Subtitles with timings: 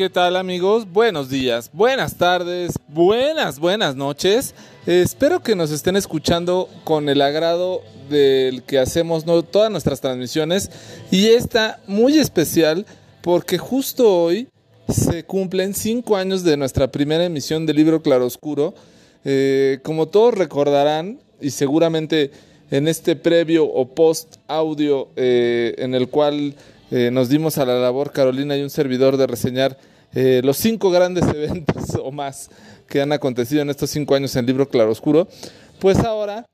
[0.00, 0.90] ¿qué tal amigos?
[0.90, 4.54] Buenos días, buenas tardes, buenas, buenas noches.
[4.86, 10.70] Eh, espero que nos estén escuchando con el agrado del que hacemos todas nuestras transmisiones
[11.10, 12.86] y esta muy especial
[13.20, 14.48] porque justo hoy
[14.88, 18.72] se cumplen cinco años de nuestra primera emisión del libro Claroscuro.
[19.26, 22.30] Eh, como todos recordarán y seguramente
[22.70, 26.54] en este previo o post audio eh, en el cual
[26.90, 29.78] eh, nos dimos a la labor, Carolina y un servidor, de reseñar
[30.12, 32.50] eh, los cinco grandes eventos o más
[32.88, 35.28] que han acontecido en estos cinco años en el libro Claroscuro.
[35.78, 36.46] Pues ahora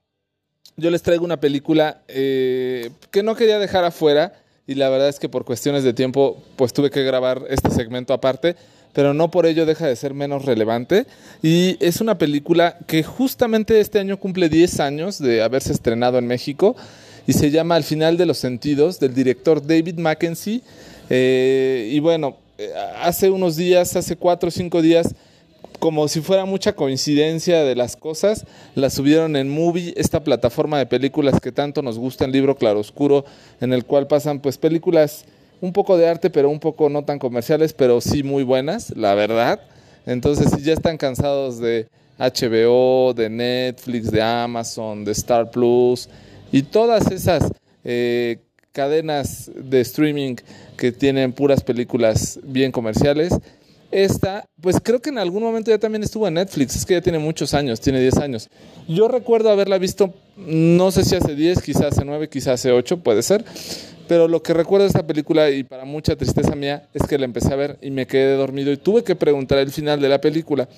[0.76, 4.34] yo les traigo una película eh, que no quería dejar afuera
[4.66, 8.12] y la verdad es que por cuestiones de tiempo pues tuve que grabar este segmento
[8.12, 8.56] aparte,
[8.92, 11.06] pero no por ello deja de ser menos relevante.
[11.42, 16.26] Y es una película que justamente este año cumple 10 años de haberse estrenado en
[16.26, 16.76] México
[17.26, 20.62] y se llama Al final de los sentidos del director David Mackenzie.
[21.10, 22.70] Eh, y bueno, eh,
[23.02, 25.14] hace unos días, hace cuatro o cinco días,
[25.78, 30.86] como si fuera mucha coincidencia de las cosas, la subieron en Movie, esta plataforma de
[30.86, 33.24] películas que tanto nos gusta, el libro Claroscuro,
[33.60, 35.24] en el cual pasan pues películas
[35.60, 39.14] un poco de arte, pero un poco no tan comerciales, pero sí muy buenas, la
[39.14, 39.60] verdad.
[40.06, 41.88] Entonces, si ya están cansados de
[42.18, 46.08] HBO, de Netflix, de Amazon, de Star Plus,
[46.52, 47.50] y todas esas
[47.84, 48.38] eh,
[48.72, 50.36] cadenas de streaming
[50.76, 53.32] que tienen puras películas bien comerciales.
[53.90, 57.00] Esta, pues creo que en algún momento ya también estuvo en Netflix, es que ya
[57.00, 58.50] tiene muchos años, tiene 10 años.
[58.88, 62.98] Yo recuerdo haberla visto, no sé si hace 10, quizás hace 9, quizás hace 8,
[62.98, 63.44] puede ser.
[64.08, 67.24] Pero lo que recuerdo de esta película, y para mucha tristeza mía, es que la
[67.24, 70.20] empecé a ver y me quedé dormido y tuve que preguntar el final de la
[70.20, 70.68] película.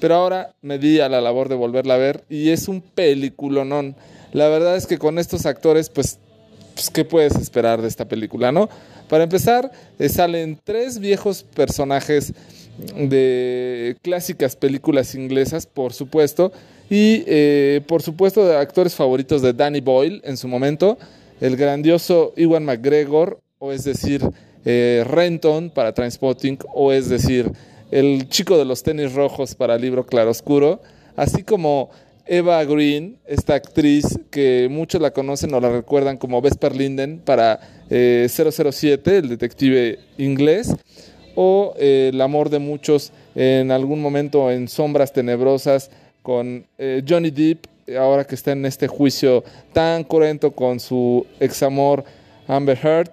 [0.00, 3.96] Pero ahora me di a la labor de volverla a ver y es un peliculonón.
[4.32, 6.18] La verdad es que con estos actores, pues,
[6.74, 8.68] pues ¿qué puedes esperar de esta película, no?
[9.08, 12.32] Para empezar, eh, salen tres viejos personajes
[12.96, 16.52] de clásicas películas inglesas, por supuesto,
[16.88, 20.98] y eh, por supuesto de actores favoritos de Danny Boyle en su momento,
[21.40, 24.22] el grandioso Iwan McGregor, o es decir,
[24.64, 27.50] eh, Renton para Transpotting, o es decir,
[27.90, 30.80] el chico de los tenis rojos para Libro Claroscuro,
[31.16, 31.90] así como
[32.32, 37.58] Eva Green, esta actriz que muchos la conocen o la recuerdan como Vesper Linden para
[37.90, 40.72] eh, 007, el detective inglés,
[41.34, 45.90] o eh, el amor de muchos en algún momento en Sombras Tenebrosas
[46.22, 47.66] con eh, Johnny Depp,
[47.98, 49.42] ahora que está en este juicio
[49.72, 52.04] tan cruento con su examor
[52.46, 53.10] Amber Heard,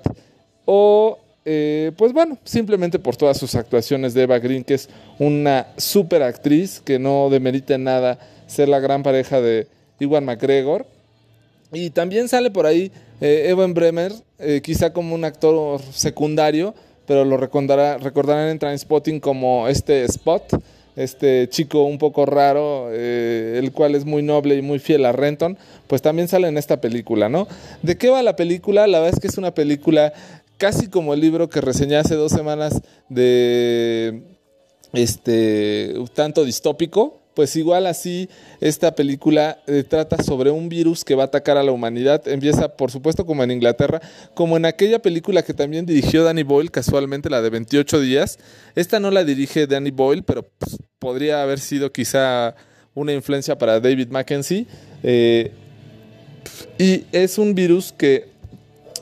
[0.66, 5.68] o eh, pues bueno, simplemente por todas sus actuaciones de Eva Green, que es una
[5.78, 9.68] super actriz que no demerita nada ser la gran pareja de
[10.00, 10.86] Iwan McGregor.
[11.72, 16.74] Y también sale por ahí eh, Evan Bremer, eh, quizá como un actor secundario,
[17.06, 20.44] pero lo recordará, recordarán en Transpotting como este Spot,
[20.96, 25.12] este chico un poco raro, eh, el cual es muy noble y muy fiel a
[25.12, 27.48] Renton, pues también sale en esta película, ¿no?
[27.82, 28.88] ¿De qué va la película?
[28.88, 30.14] La verdad es que es una película
[30.58, 34.22] casi como el libro que reseñé hace dos semanas de
[34.94, 38.30] este tanto distópico, pues igual así
[38.62, 42.28] esta película eh, trata sobre un virus que va a atacar a la humanidad.
[42.28, 44.02] Empieza, por supuesto, como en Inglaterra,
[44.34, 48.40] como en aquella película que también dirigió Danny Boyle, casualmente la de 28 días.
[48.74, 52.56] Esta no la dirige Danny Boyle, pero pues, podría haber sido quizá
[52.96, 54.66] una influencia para David Mackenzie.
[55.04, 55.52] Eh,
[56.80, 58.30] y es un virus que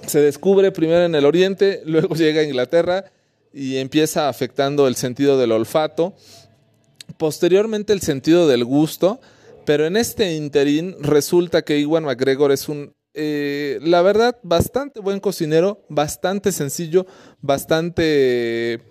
[0.08, 3.06] se descubre primero en el oriente, luego llega a Inglaterra
[3.54, 6.14] y empieza afectando el sentido del olfato
[7.18, 9.20] posteriormente el sentido del gusto,
[9.66, 15.20] pero en este interín resulta que Iwan McGregor es un, eh, la verdad, bastante buen
[15.20, 17.06] cocinero, bastante sencillo,
[17.42, 18.82] bastante,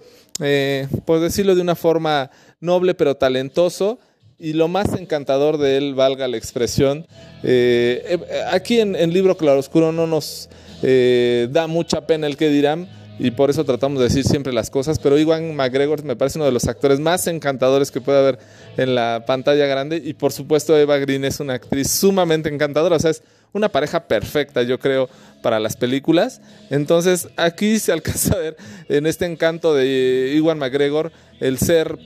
[0.40, 3.98] eh, por decirlo de una forma noble pero talentoso.
[4.36, 7.06] Y lo más encantador de él, valga la expresión,
[7.44, 8.18] eh,
[8.50, 10.48] aquí en, en Libro Claroscuro no nos
[10.82, 12.88] da mucha pena el que dirán,
[13.18, 16.46] y por eso tratamos de decir siempre las cosas, pero Iwan McGregor me parece uno
[16.46, 18.38] de los actores más encantadores que puede haber
[18.76, 22.98] en la pantalla grande y por supuesto Eva Green es una actriz sumamente encantadora, o
[22.98, 23.22] sea, es
[23.52, 25.08] una pareja perfecta, yo creo,
[25.40, 26.40] para las películas.
[26.70, 28.56] Entonces, aquí se alcanza a ver
[28.88, 31.98] en este encanto de Iwan McGregor el ser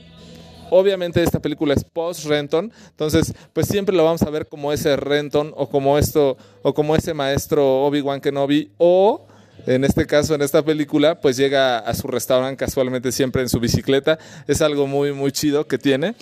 [0.71, 4.95] obviamente esta película es post Renton, entonces pues siempre lo vamos a ver como ese
[4.95, 9.25] Renton o como esto o como ese maestro Obi-Wan Kenobi o
[9.65, 13.59] en este caso, en esta película, pues llega a su restaurante casualmente siempre en su
[13.59, 14.19] bicicleta.
[14.47, 16.15] Es algo muy, muy chido que tiene.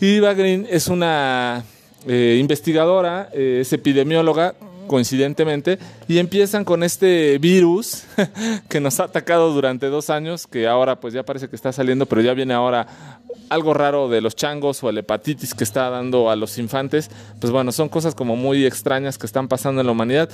[0.00, 1.64] Y Eva Green es una
[2.06, 4.54] eh, investigadora, eh, es epidemióloga.
[4.88, 8.02] Coincidentemente, y empiezan con este virus
[8.68, 12.06] que nos ha atacado durante dos años, que ahora pues ya parece que está saliendo,
[12.06, 16.30] pero ya viene ahora algo raro de los changos o el hepatitis que está dando
[16.30, 19.92] a los infantes, pues bueno, son cosas como muy extrañas que están pasando en la
[19.92, 20.28] humanidad.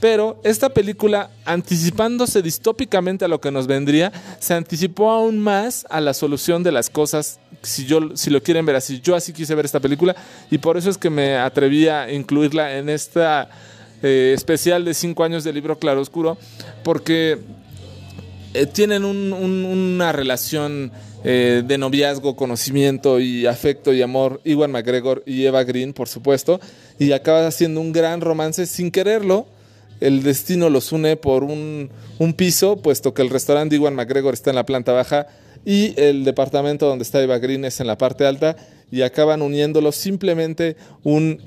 [0.00, 6.00] Pero esta película, anticipándose distópicamente a lo que nos vendría, se anticipó aún más a
[6.00, 9.00] la solución de las cosas, si, yo, si lo quieren ver así.
[9.00, 10.14] Yo así quise ver esta película
[10.50, 13.50] y por eso es que me atreví a incluirla en esta
[14.02, 16.38] eh, especial de cinco años del libro Claroscuro,
[16.84, 17.38] porque
[18.54, 20.92] eh, tienen una relación
[21.24, 26.60] eh, de noviazgo, conocimiento y afecto y amor, Iwan McGregor y Eva Green, por supuesto,
[26.98, 29.46] y acaba siendo un gran romance sin quererlo.
[30.00, 31.90] El destino los une por un,
[32.36, 35.26] piso, puesto que el restaurante Iwan McGregor está en la planta baja
[35.64, 38.56] y el departamento donde está Eva Green es en la parte alta
[38.92, 41.42] y acaban uniéndolos simplemente un,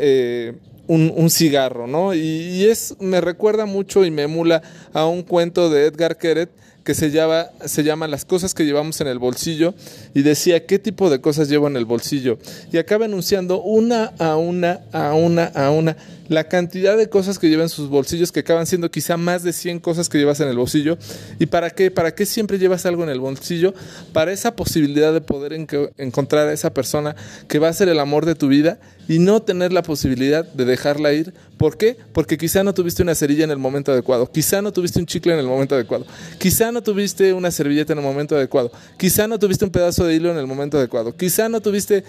[0.91, 2.13] un, cigarro, ¿no?
[2.13, 4.61] Y, es, me recuerda mucho y me emula
[4.93, 6.49] a un cuento de Edgar Keret
[6.83, 9.73] que se llama, se llama Las cosas que llevamos en el bolsillo
[10.13, 12.37] y decía qué tipo de cosas llevo en el bolsillo.
[12.71, 15.95] Y acaba anunciando una a una, a una, a una
[16.31, 19.51] la cantidad de cosas que lleva en sus bolsillos, que acaban siendo quizá más de
[19.51, 20.97] 100 cosas que llevas en el bolsillo.
[21.39, 21.91] ¿Y para qué?
[21.91, 23.73] ¿Para qué siempre llevas algo en el bolsillo?
[24.13, 27.17] Para esa posibilidad de poder encontrar a esa persona
[27.49, 28.79] que va a ser el amor de tu vida
[29.09, 31.33] y no tener la posibilidad de dejarla ir.
[31.61, 31.95] ¿Por qué?
[32.11, 35.33] Porque quizá no tuviste una cerilla en el momento adecuado, quizá no tuviste un chicle
[35.33, 36.07] en el momento adecuado,
[36.39, 40.15] quizá no tuviste una servilleta en el momento adecuado, quizá no tuviste un pedazo de
[40.15, 42.03] hilo en el momento adecuado, quizá no tuviste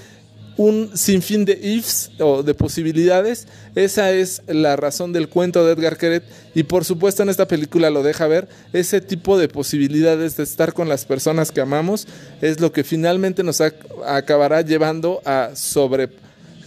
[0.56, 3.46] un sinfín de ifs o de posibilidades.
[3.74, 7.90] Esa es la razón del cuento de Edgar Keret y por supuesto en esta película
[7.90, 8.48] lo deja ver.
[8.72, 12.08] Ese tipo de posibilidades de estar con las personas que amamos
[12.40, 16.08] es lo que finalmente nos acabará llevando a sobre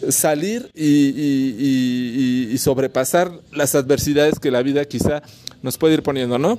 [0.10, 5.22] salir y, sobrepasar las adversidades que la vida quizá
[5.62, 6.57] nos puede ir poniendo, ¿no?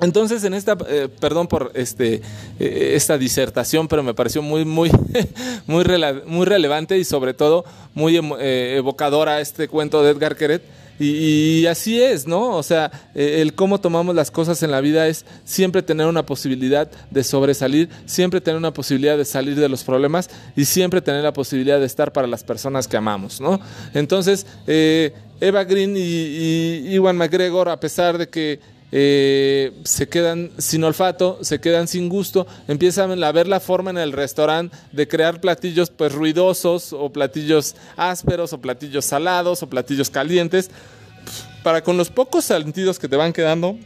[0.00, 2.22] Entonces, en esta, eh, perdón por este,
[2.60, 4.90] eh, esta disertación, pero me pareció muy, muy,
[5.66, 5.84] muy,
[6.26, 10.62] muy relevante y sobre todo muy eh, evocadora este cuento de Edgar Queret.
[10.98, 12.56] Y, así es, ¿no?
[12.56, 16.90] O sea, el cómo tomamos las cosas en la vida es siempre tener una posibilidad
[17.10, 21.32] de sobresalir, siempre tener una posibilidad de salir de los problemas y siempre tener la
[21.32, 23.60] posibilidad de estar para las personas que amamos, ¿no?
[23.94, 30.82] Entonces, Eva Green y, y Iwan McGregor, a pesar de que eh, se quedan sin
[30.84, 35.40] olfato, se quedan sin gusto, empiezan a ver la forma en el restaurante de crear
[35.40, 40.70] platillos pues ruidosos o platillos ásperos o platillos salados o platillos calientes
[41.62, 43.76] para con los pocos sentidos que te van quedando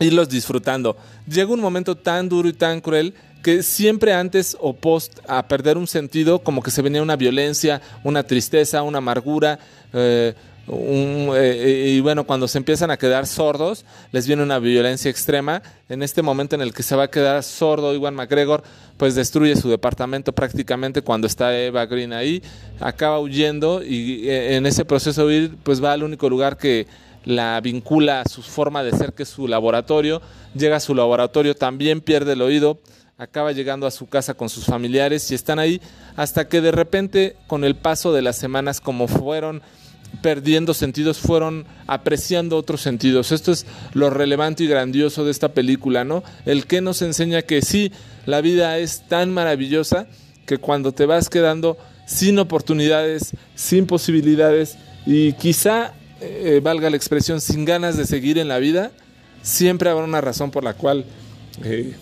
[0.00, 0.96] irlos disfrutando.
[1.28, 5.78] Llega un momento tan duro y tan cruel que siempre antes o post a perder
[5.78, 9.60] un sentido como que se venía una violencia, una tristeza, una amargura,
[9.92, 10.34] eh,
[10.68, 15.62] eh, y bueno, cuando se empiezan a quedar sordos, les viene una violencia extrema.
[15.88, 18.62] En este momento en el que se va a quedar sordo Iwan McGregor,
[18.96, 22.42] pues destruye su departamento prácticamente cuando está Eva Green ahí,
[22.80, 26.86] acaba huyendo y eh, en ese proceso de huir, pues va al único lugar que
[27.24, 30.22] la vincula a su forma de ser, que es su laboratorio.
[30.54, 32.78] Llega a su laboratorio, también pierde el oído,
[33.18, 35.80] acaba llegando a su casa con sus familiares y están ahí
[36.16, 39.60] hasta que de repente, con el paso de las semanas, como fueron
[40.22, 43.32] perdiendo sentidos, fueron apreciando otros sentidos.
[43.32, 46.22] Esto es lo relevante y grandioso de esta película, ¿no?
[46.44, 47.92] El que nos enseña que sí,
[48.26, 50.06] la vida es tan maravillosa
[50.46, 57.40] que cuando te vas quedando sin oportunidades, sin posibilidades y quizá, eh, valga la expresión,
[57.40, 58.92] sin ganas de seguir en la vida,
[59.42, 61.04] siempre habrá una razón por la cual
[61.64, 61.94] eh,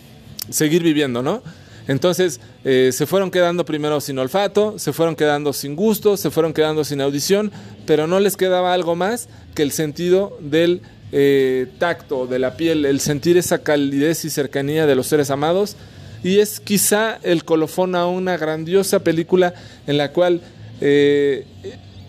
[0.50, 1.42] seguir viviendo, ¿no?
[1.86, 6.52] Entonces eh, se fueron quedando primero sin olfato, se fueron quedando sin gusto, se fueron
[6.52, 7.52] quedando sin audición,
[7.86, 10.80] pero no les quedaba algo más que el sentido del
[11.12, 15.76] eh, tacto, de la piel, el sentir esa calidez y cercanía de los seres amados.
[16.22, 19.52] Y es quizá el colofón a una grandiosa película
[19.86, 20.40] en la cual
[20.80, 21.46] eh,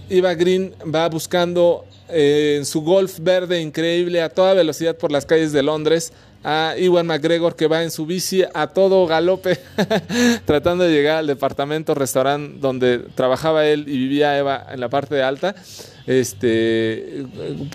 [0.10, 5.52] Eva Green va buscando en su golf verde increíble a toda velocidad por las calles
[5.52, 9.58] de Londres a Iwan McGregor que va en su bici a todo galope
[10.46, 15.16] tratando de llegar al departamento restaurante donde trabajaba él y vivía Eva en la parte
[15.16, 15.56] de alta.
[16.06, 17.26] Este,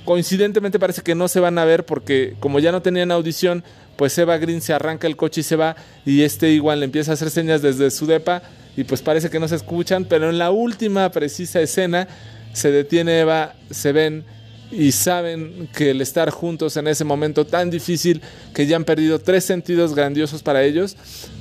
[0.04, 3.64] coincidentemente parece que no se van a ver porque como ya no tenían audición,
[3.96, 5.74] pues Eva Green se arranca el coche y se va
[6.06, 8.42] y este Iwan le empieza a hacer señas desde su depa
[8.76, 12.06] y pues parece que no se escuchan, pero en la última precisa escena
[12.52, 14.24] se detiene Eva, se ven
[14.72, 18.22] y saben que el estar juntos en ese momento tan difícil,
[18.54, 20.96] que ya han perdido tres sentidos grandiosos para ellos,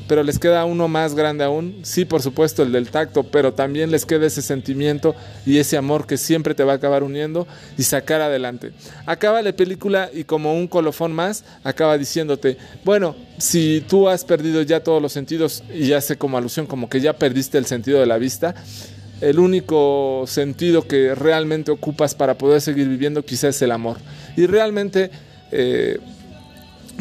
[0.08, 1.82] pero les queda uno más grande aún.
[1.84, 6.08] Sí, por supuesto, el del tacto, pero también les queda ese sentimiento y ese amor
[6.08, 7.48] que siempre te va a acabar uniendo
[7.78, 8.72] y sacar adelante.
[9.06, 14.64] Acaba la película y como un colofón más, acaba diciéndote, bueno, si tú has perdido
[14.64, 18.08] ya todos los sentidos y sé como alusión, como que ya perdiste el sentido de
[18.08, 18.56] la vista,
[19.22, 23.98] el único sentido que realmente ocupas para poder seguir viviendo quizás es el amor.
[24.36, 25.12] Y realmente...
[25.52, 26.00] Eh,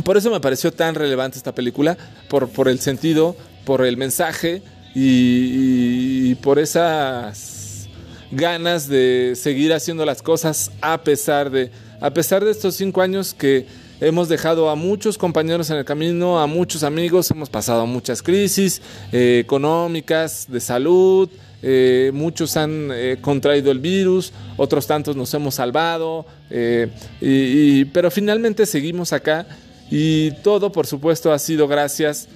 [0.04, 1.96] por eso me pareció tan relevante esta película,
[2.28, 4.62] por, por el sentido, por el mensaje
[4.94, 7.88] y, por esas
[8.30, 11.70] ganas de seguir haciendo las cosas a pesar de,
[12.00, 13.66] a pesar de estos cinco años que
[14.00, 18.80] hemos dejado a muchos compañeros en el camino, a muchos amigos, hemos pasado muchas crisis
[19.12, 21.28] eh, económicas, de salud,
[21.62, 26.26] eh, muchos han eh, contraído el virus, otros tantos nos hemos salvado,
[27.20, 29.46] y, pero finalmente seguimos acá
[29.90, 32.28] y todo, por supuesto, ha sido gracias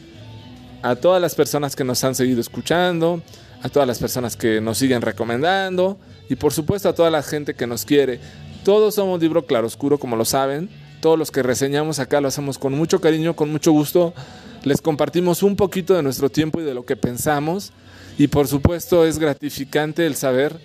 [0.83, 3.23] a todas las personas que nos han seguido escuchando,
[3.62, 5.99] a todas las personas que nos siguen recomendando
[6.29, 8.21] y por supuesto a toda la gente que nos quiere.
[8.64, 10.69] Todos somos Libro Claroscuro, como lo saben.
[11.00, 14.14] Todos los que reseñamos acá lo hacemos con mucho cariño, con mucho gusto.
[14.64, 17.73] Les compartimos un poquito de nuestro tiempo y de lo que pensamos.
[18.19, 20.59] Y por supuesto es gratificante el saber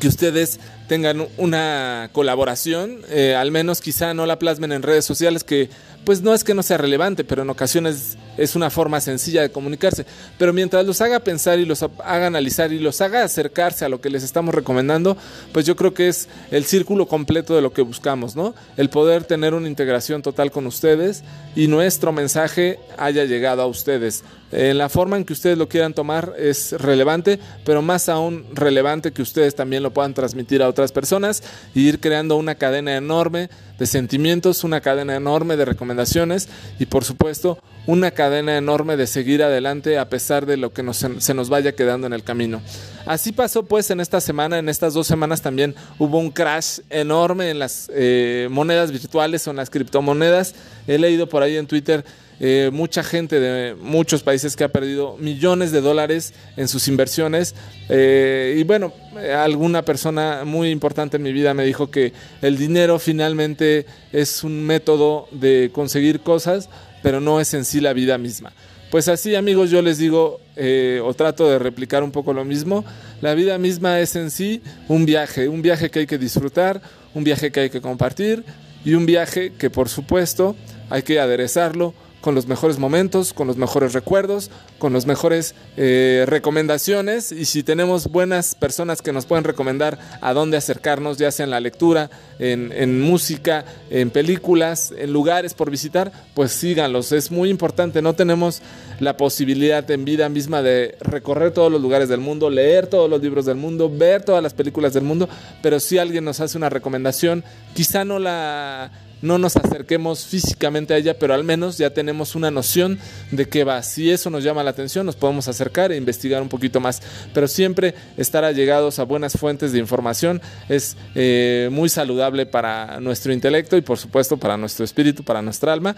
[0.00, 5.44] que ustedes tengan una colaboración, eh, al menos quizá no la plasmen en redes sociales,
[5.44, 5.68] que
[6.04, 9.50] pues no es que no sea relevante, pero en ocasiones es una forma sencilla de
[9.50, 10.06] comunicarse.
[10.38, 14.00] Pero mientras los haga pensar y los haga analizar y los haga acercarse a lo
[14.00, 15.18] que les estamos recomendando,
[15.52, 18.54] pues yo creo que es el círculo completo de lo que buscamos, ¿no?
[18.78, 24.24] El poder tener una integración total con ustedes y nuestro mensaje haya llegado a ustedes.
[24.50, 29.12] En la forma en que ustedes lo quieran tomar es relevante, pero más aún relevante
[29.12, 31.42] que ustedes también lo puedan transmitir a otras personas
[31.74, 37.04] y ir creando una cadena enorme de sentimientos, una cadena enorme de recomendaciones y por
[37.04, 41.72] supuesto una cadena enorme de seguir adelante a pesar de lo que se nos vaya
[41.72, 42.60] quedando en el camino.
[43.06, 47.50] Así pasó pues en esta semana, en estas dos semanas también hubo un crash enorme
[47.50, 50.54] en las eh, monedas virtuales o en las criptomonedas.
[50.86, 52.04] He leído por ahí en Twitter
[52.40, 57.54] eh, mucha gente de muchos países que ha perdido millones de dólares en sus inversiones.
[57.88, 58.92] Eh, y bueno,
[59.36, 64.64] alguna persona muy importante en mi vida me dijo que el dinero finalmente es un
[64.64, 66.68] método de conseguir cosas,
[67.02, 68.52] pero no es en sí la vida misma.
[68.90, 72.84] Pues así amigos, yo les digo eh, o trato de replicar un poco lo mismo.
[73.20, 76.80] La vida misma es en sí un viaje, un viaje que hay que disfrutar,
[77.14, 78.44] un viaje que hay que compartir
[78.86, 80.56] y un viaje que por supuesto
[80.88, 81.92] hay que aderezarlo
[82.28, 87.62] con los mejores momentos, con los mejores recuerdos, con las mejores eh, recomendaciones y si
[87.62, 92.10] tenemos buenas personas que nos pueden recomendar a dónde acercarnos, ya sea en la lectura,
[92.38, 97.12] en, en música, en películas, en lugares por visitar, pues síganlos.
[97.12, 98.60] Es muy importante, no tenemos
[99.00, 103.22] la posibilidad en vida misma de recorrer todos los lugares del mundo, leer todos los
[103.22, 105.30] libros del mundo, ver todas las películas del mundo,
[105.62, 107.42] pero si alguien nos hace una recomendación,
[107.72, 108.90] quizá no la
[109.22, 112.98] no nos acerquemos físicamente a ella, pero al menos ya tenemos una noción
[113.30, 113.82] de qué va.
[113.82, 117.02] Si eso nos llama la atención, nos podemos acercar e investigar un poquito más.
[117.34, 123.32] Pero siempre estar allegados a buenas fuentes de información es eh, muy saludable para nuestro
[123.32, 125.96] intelecto y por supuesto para nuestro espíritu, para nuestra alma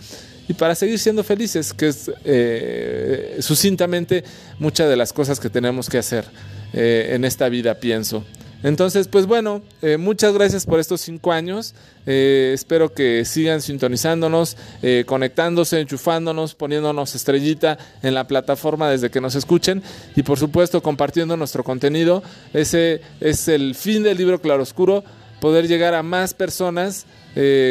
[0.49, 4.25] y para seguir siendo felices, que es eh, sucintamente
[4.59, 6.25] muchas de las cosas que tenemos que hacer
[6.73, 8.25] eh, en esta vida, pienso.
[8.62, 11.75] Entonces, pues bueno, eh, muchas gracias por estos cinco años.
[12.07, 19.21] Eh, espero que sigan sintonizándonos, eh, conectándose, enchufándonos, poniéndonos estrellita en la plataforma desde que
[19.21, 19.83] nos escuchen
[20.14, 22.23] y por supuesto compartiendo nuestro contenido.
[22.52, 25.05] Ese es el fin del libro Claroscuro,
[25.40, 27.07] poder llegar a más personas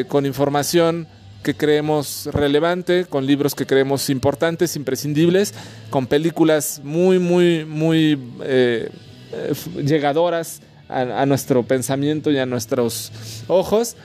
[0.08, 1.05] con información
[1.43, 5.53] que creemos relevante, con libros que creemos importantes, imprescindibles,
[5.89, 8.17] con películas muy, muy, muy
[9.84, 13.12] llegadoras a, nuestro pensamiento y a nuestros
[13.48, 13.96] ojos.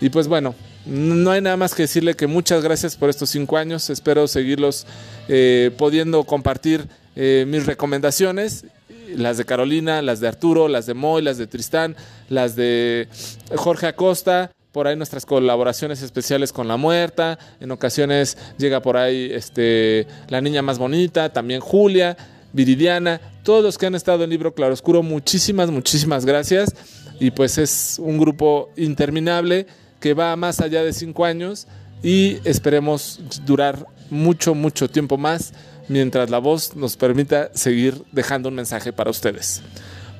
[0.00, 0.54] Y pues bueno,
[0.86, 3.90] no hay nada más que decirle que muchas gracias por estos cinco años.
[3.90, 4.86] Espero seguirlos
[5.28, 6.86] eh, pudiendo compartir
[7.16, 8.66] eh, mis recomendaciones.
[9.14, 11.96] Las de Carolina, las de Arturo, las de Moy, las de Tristán,
[12.28, 13.08] las de
[13.56, 14.52] Jorge Acosta.
[14.70, 17.38] Por ahí nuestras colaboraciones especiales con La Muerta.
[17.58, 22.16] En ocasiones llega por ahí este, La Niña Más Bonita, también Julia.
[22.52, 26.74] Viridiana, todos los que han estado en Libro Claroscuro, muchísimas, muchísimas gracias.
[27.18, 29.66] Y pues es un grupo interminable
[30.00, 31.66] que va más allá de cinco años
[32.02, 35.52] y esperemos durar mucho, mucho tiempo más
[35.88, 39.62] mientras la voz nos permita seguir dejando un mensaje para ustedes.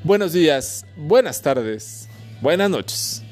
[0.05, 2.09] Buenos días, buenas tardes,
[2.43, 3.23] buenas noches.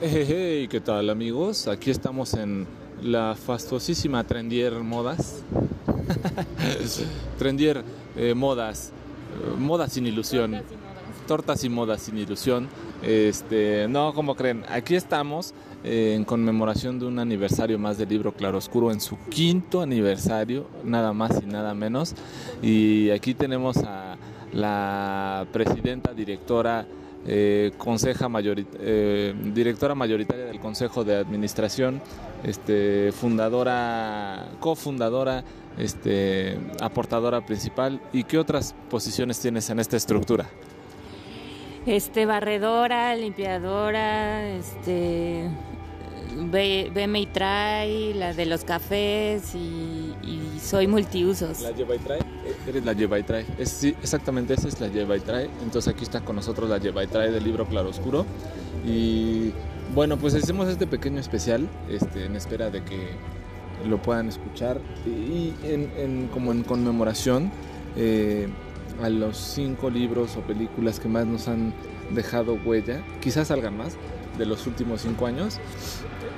[0.00, 1.66] ¿qué tal amigos?
[1.66, 2.66] Aquí estamos en
[3.02, 5.42] la fastosísima Trendier Modas.
[7.38, 7.84] Trendier
[8.16, 8.92] eh, Modas,
[9.32, 10.62] eh, modas sin ilusión.
[11.26, 12.68] Tortas y modas sin ilusión.
[13.02, 18.32] Este, no, como creen, aquí estamos eh, en conmemoración de un aniversario más del libro
[18.32, 22.14] Claroscuro, en su quinto aniversario, nada más y nada menos.
[22.62, 24.16] Y aquí tenemos a
[24.52, 26.86] la presidenta, directora,
[27.26, 28.28] eh, conseja
[28.80, 32.00] eh, directora mayoritaria del Consejo de Administración,
[32.44, 35.44] este, fundadora, cofundadora,
[35.78, 38.00] este, aportadora principal.
[38.12, 40.46] ¿Y qué otras posiciones tienes en esta estructura?
[41.86, 45.48] Este, barredora, limpiadora, este,
[46.50, 50.14] BM y trae, la de los cafés y,
[50.60, 51.60] soy multiusos.
[51.60, 52.18] ¿La lleva y trae?
[52.66, 53.46] Eres la lleva y trae.
[53.64, 55.48] sí, exactamente, esa es la lleva y trae.
[55.62, 58.26] Entonces aquí está con nosotros la lleva y trae del libro Claroscuro.
[58.86, 59.52] Y
[59.94, 63.12] bueno, pues hacemos este pequeño especial este, en espera de que
[63.88, 67.50] lo puedan escuchar y en, como en conmemoración
[67.96, 68.48] eh,
[69.02, 71.72] a los cinco libros o películas que más nos han
[72.10, 73.02] dejado huella.
[73.20, 73.96] Quizás salgan más
[74.36, 75.58] de los últimos cinco años.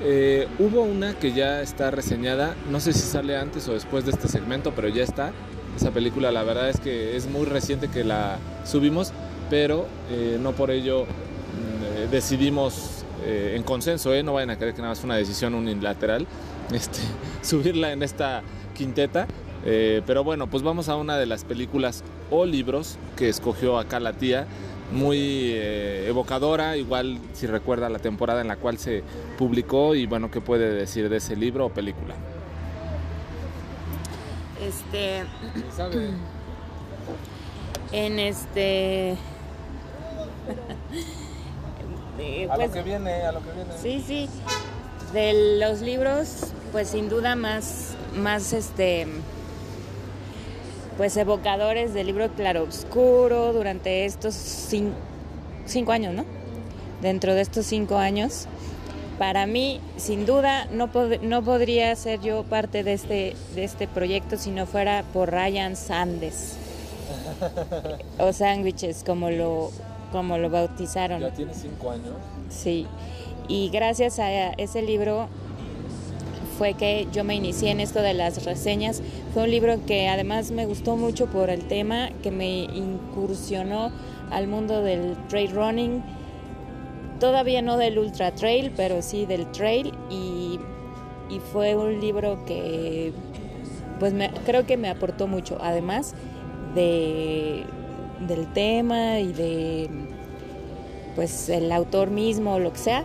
[0.02, 4.12] Eh, hubo una que ya está reseñada, no sé si sale antes o después de
[4.12, 5.32] este segmento, pero ya está.
[5.76, 9.12] Esa película la verdad es que es muy reciente que la subimos,
[9.50, 14.80] pero eh, no por ello mm, eh, decidimos en consenso, no vayan a creer que
[14.80, 16.26] nada más fue una decisión unilateral,
[16.72, 17.00] este,
[17.42, 18.42] subirla en esta
[18.74, 19.26] quinteta.
[19.62, 24.14] pero bueno, pues vamos a una de las películas o libros que escogió acá la
[24.14, 24.46] tía
[24.92, 29.02] muy eh, evocadora, igual si recuerda la temporada en la cual se
[29.38, 32.14] publicó y bueno, ¿qué puede decir de ese libro o película?
[34.60, 35.24] Este...
[37.92, 39.16] En este...
[42.50, 43.72] a lo pues, que viene, a lo que viene.
[43.80, 44.28] Sí, sí.
[45.12, 49.06] De los libros, pues sin duda más, más este
[51.00, 56.26] pues evocadores del libro Claroscuro durante estos cinco, años, ¿no?
[57.00, 58.44] Dentro de estos cinco años,
[59.18, 60.90] para mí, sin duda, no,
[61.22, 65.74] no podría ser yo parte de este, de este proyecto si no fuera por Ryan
[65.74, 66.58] Sandes.
[68.18, 69.70] o sándwiches, como lo,
[70.12, 71.22] como lo bautizaron.
[71.22, 72.12] Ya tiene cinco años.
[72.50, 72.86] Sí.
[73.48, 75.30] Y gracias a ese libro
[76.60, 79.02] fue que yo me inicié en esto de las reseñas.
[79.32, 83.90] Fue un libro que además me gustó mucho por el tema, que me incursionó
[84.30, 86.02] al mundo del trail running.
[87.18, 89.94] Todavía no del ultra trail, pero sí del trail.
[90.10, 90.60] Y,
[91.50, 93.14] fue un libro que
[93.98, 94.12] pues
[94.44, 95.56] creo que me aportó mucho.
[95.62, 96.14] Además
[96.74, 97.64] de,
[98.28, 99.88] del tema y de
[101.16, 103.04] pues el autor mismo o lo que sea.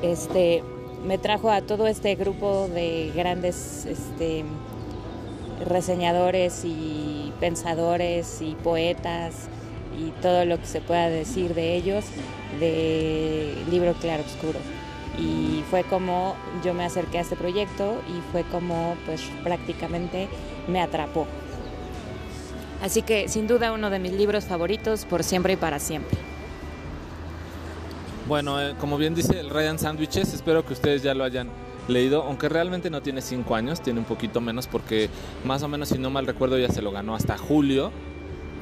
[0.00, 0.62] Este,
[1.04, 4.44] me trajo a todo este grupo de grandes este,
[5.64, 9.48] reseñadores y pensadores y poetas
[9.98, 12.04] y todo lo que se pueda decir de ellos
[12.58, 14.58] de libro claro oscuro
[15.18, 20.28] y fue como yo me acerqué a este proyecto y fue como pues prácticamente
[20.68, 21.26] me atrapó.
[22.82, 26.29] Así que sin duda uno de mis libros favoritos por siempre y para siempre
[28.30, 31.48] bueno, eh, como bien dice el Ryan Sandwiches, espero que ustedes ya lo hayan
[31.88, 35.10] leído, aunque realmente no tiene cinco años, tiene un poquito menos porque
[35.44, 37.90] más o menos, si no mal recuerdo, ya se lo ganó hasta julio.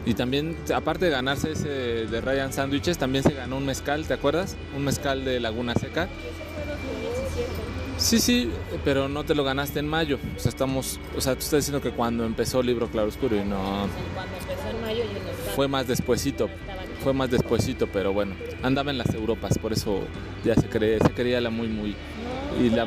[0.06, 4.14] Y también, aparte de ganarse ese de Ryan Sandwiches, también se ganó un mezcal, ¿te
[4.14, 4.56] acuerdas?
[4.74, 6.08] Un mezcal de Laguna Seca.
[7.98, 8.50] Sí, sí,
[8.86, 10.18] pero no te lo ganaste en mayo.
[10.34, 13.86] O sea, estamos, o sea, tú estás diciendo que cuando empezó Libro Claroscuro y no.
[14.14, 16.48] Cuando empezó en mayo yo no Fue más despuesito
[17.02, 20.00] fue más despuesito, pero bueno, andaba en las Europas, por eso
[20.44, 21.94] ya se cree, se creía la muy muy
[22.60, 22.86] y la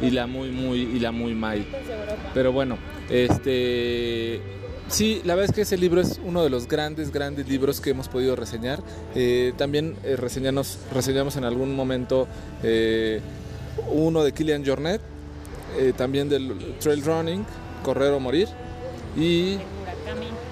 [0.00, 1.64] y la muy muy y la muy mai.
[2.34, 4.40] Pero bueno, este
[4.88, 7.90] Sí, la verdad es que ese libro es uno de los grandes, grandes libros que
[7.90, 8.82] hemos podido reseñar.
[9.14, 12.28] Eh, también eh, reseñamos, reseñamos en algún momento
[12.62, 13.20] eh,
[13.90, 15.00] uno de Kilian Jornet,
[15.96, 17.46] también del Trail Running,
[17.82, 18.48] Correr o Morir,
[19.16, 19.56] y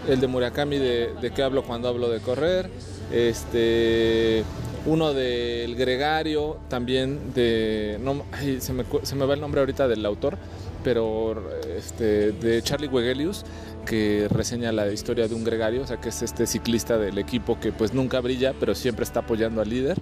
[0.08, 2.70] el de Murakami, de, de qué hablo cuando hablo de correr
[3.12, 4.44] este
[4.86, 8.24] uno del Gregario, también de, no,
[8.60, 10.38] se, me, se, me, va el nombre ahorita del autor,
[10.82, 13.44] pero este, de Charlie Wegelius,
[13.84, 17.60] que reseña la historia de un gregario, o sea que es este ciclista del equipo
[17.60, 19.98] que pues nunca brilla, pero siempre está apoyando al líder.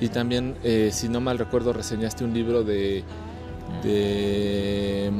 [0.00, 3.04] Y también, eh, si no mal recuerdo, reseñaste un libro de,
[3.84, 5.12] de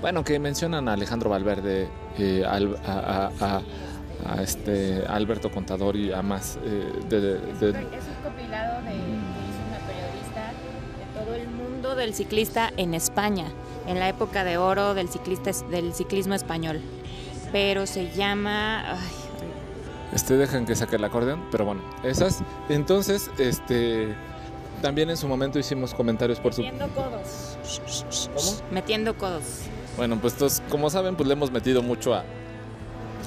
[0.00, 3.62] bueno, que mencionan a Alejandro Valverde, eh, a a
[4.42, 9.78] este Alberto Contador y a más eh, de, es, un compilado de que hizo una
[9.86, 10.52] periodista
[10.98, 13.46] de todo el mundo del ciclista en España
[13.86, 16.80] en la época de oro del ciclista del ciclismo español
[17.52, 18.98] pero se llama ay,
[20.14, 24.14] este dejan que saque el acordeón pero bueno esas entonces este
[24.80, 26.62] también en su momento hicimos comentarios por su...
[26.62, 27.58] Metiendo codos.
[28.34, 28.56] ¿Cómo?
[28.70, 29.42] Metiendo codos.
[29.96, 32.24] Bueno, pues como saben, pues le hemos metido mucho a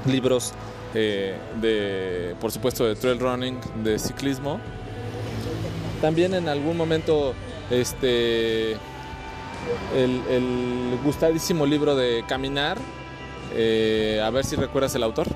[0.05, 0.53] libros
[0.93, 4.59] eh, de, por supuesto, de trail running, de ciclismo.
[6.01, 7.33] También en algún momento,
[7.69, 8.73] este,
[9.95, 12.77] el, gustadísimo libro de Caminar.
[13.55, 15.27] Eh, a ver si recuerdas el autor.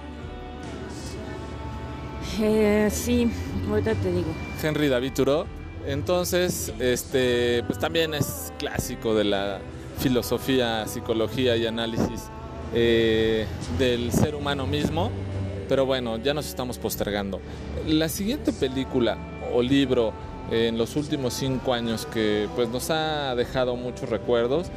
[2.39, 3.31] Eh, sí,
[3.69, 4.27] ahorita te digo.
[4.61, 5.45] Henry David Thoreau.
[5.85, 9.59] Entonces, este, pues también es clásico de la
[9.99, 12.29] filosofía, psicología y análisis
[12.73, 13.47] eh,
[13.79, 15.11] del ser humano mismo.
[15.67, 17.39] Pero bueno, ya nos estamos postergando.
[17.87, 19.17] La siguiente película
[19.53, 20.13] o libro
[20.51, 24.67] en los últimos cinco años que pues nos ha dejado muchos recuerdos,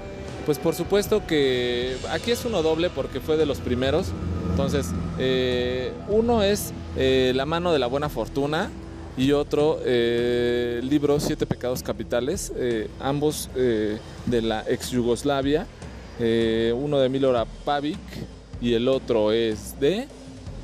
[0.46, 4.08] pues por supuesto que aquí es uno doble porque fue de los primeros.
[4.50, 4.86] Entonces,
[5.18, 8.70] eh, uno es eh, La mano de la buena fortuna
[9.16, 12.52] y otro eh, libro, Siete Pecados Capitales,
[13.00, 15.66] ambos de la ex Yugoslavia,
[16.18, 17.98] uno de Milora Pavic
[18.60, 20.08] y el otro es de...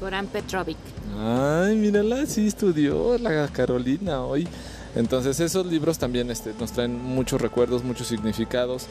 [0.00, 0.76] Goran Petrovic.
[1.18, 4.46] Ay, mírala, sí estudió la Carolina hoy.
[4.94, 8.87] Entonces esos libros también este, nos traen muchos recuerdos, muchos significados.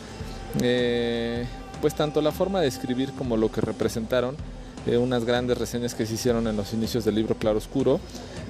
[1.82, 4.36] pues tanto la forma de escribir como lo que representaron
[4.94, 8.00] unas grandes reseñas que se hicieron en los inicios del libro Claro Oscuro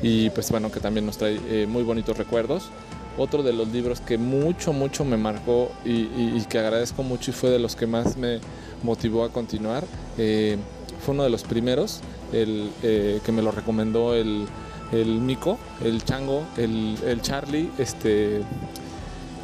[0.01, 2.69] y pues bueno, que también nos trae eh, muy bonitos recuerdos.
[3.17, 7.49] Otro de los libros que mucho, mucho me marcó y, que agradezco mucho y fue
[7.49, 8.39] de los que más me
[8.83, 9.85] motivó a continuar,
[10.17, 10.57] eh,
[10.99, 12.01] fue uno de los primeros,
[12.41, 14.45] el, eh, que me lo recomendó el,
[14.91, 18.41] el Mico, el Chango, el, el Charlie, este,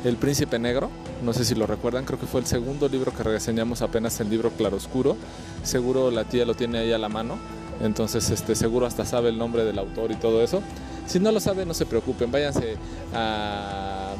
[0.03, 0.89] el Príncipe Negro
[1.21, 4.29] no sé si lo recuerdan, creo que fue el segundo libro que reseñamos apenas el
[4.29, 5.15] libro Claroscuro.
[5.63, 7.37] Seguro la tía lo tiene ahí a la mano,
[7.81, 10.61] entonces este, seguro hasta sabe el nombre del autor y todo eso.
[11.05, 12.75] Si no lo sabe, no se preocupen, váyanse
[13.13, 14.13] a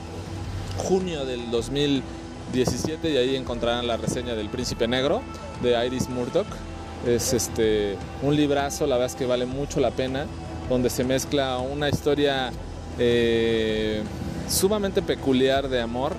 [0.78, 5.22] junio del 2017 y ahí encontrarán la reseña del Príncipe Negro
[5.64, 6.48] de Iris Murdoch.
[7.06, 10.26] Es este, un librazo, la verdad es que vale mucho la pena,
[10.70, 12.52] donde se mezcla una historia
[13.00, 14.04] eh,
[14.48, 16.16] sumamente peculiar de amor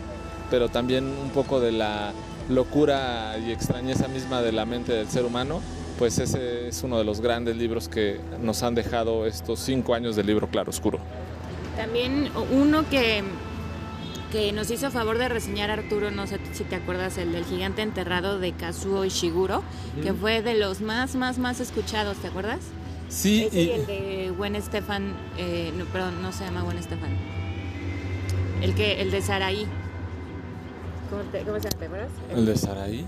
[0.53, 2.13] pero también un poco de la
[2.51, 5.63] locura y extrañeza misma de la mente del ser humano,
[5.99, 10.15] pues ese es uno de los grandes libros que nos han dejado estos cinco años
[10.15, 10.99] del libro Claro Oscuro.
[11.75, 13.25] También uno que,
[14.33, 17.83] que nos hizo favor de reseñar Arturo, no sé si te acuerdas, el del gigante
[17.83, 19.63] enterrado de Kazuo Ishiguro,
[20.03, 22.61] que fue de los más, más, más escuchados, ¿te acuerdas?
[23.11, 23.51] Sí.
[23.53, 27.11] y el de Gwen Stefan, eh, no, perdón, no se llama Gwen Stefan.
[28.63, 29.67] El, que, el de Saraí.
[31.11, 31.23] ¿Cómo,
[31.61, 31.99] se llama?
[32.35, 33.05] ¿El de Saraí?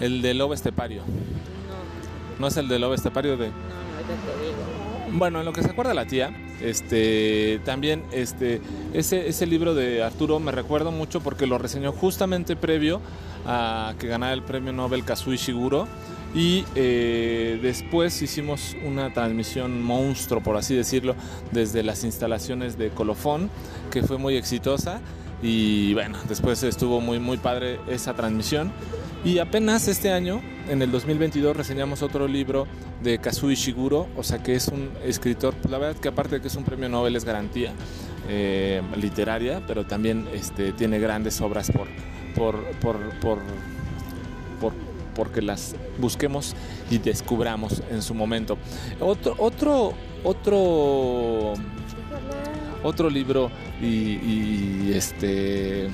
[0.00, 1.02] El de Lobo Estepario.
[1.02, 2.38] No.
[2.38, 3.48] ¿No es el de Lobo Estepario de.?
[3.48, 4.75] No, no, te digo.
[5.16, 8.60] Bueno, en lo que se acuerda la tía, este, también este,
[8.92, 13.00] ese, libro de Arturo me recuerdo mucho porque lo reseñó justamente previo
[13.46, 15.88] a que ganara el premio Nobel Kazui Shiguro
[16.34, 21.14] y eh, después hicimos una transmisión monstruo, por así decirlo,
[21.50, 23.48] desde las instalaciones de Colofón,
[23.90, 25.00] que fue muy exitosa
[25.42, 28.72] y bueno, después estuvo muy muy padre esa transmisión.
[29.24, 32.66] Y apenas este año, en el 2022, reseñamos otro libro
[33.02, 36.48] de Kazuo Ishiguro, o sea que es un escritor, la verdad que aparte de que
[36.48, 37.72] es un premio Nobel es garantía
[38.28, 41.88] eh, literaria, pero también este, tiene grandes obras por,
[42.36, 43.38] por, por, por,
[44.60, 44.72] por
[45.16, 46.54] porque las busquemos
[46.90, 48.58] y descubramos en su momento.
[49.00, 51.54] Otro, otro, otro
[52.86, 55.88] otro libro y, este